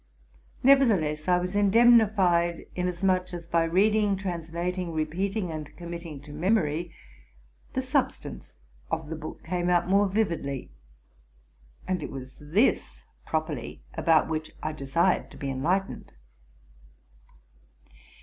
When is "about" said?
13.93-14.27